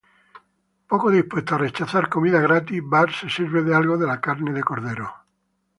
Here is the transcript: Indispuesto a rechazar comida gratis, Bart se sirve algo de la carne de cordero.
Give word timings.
Indispuesto 1.07 1.53
a 1.53 1.59
rechazar 1.59 2.09
comida 2.15 2.39
gratis, 2.47 2.81
Bart 2.95 3.13
se 3.19 3.29
sirve 3.37 3.71
algo 3.71 3.99
de 3.99 4.07
la 4.13 4.19
carne 4.29 4.51
de 4.51 4.63
cordero. 4.63 5.13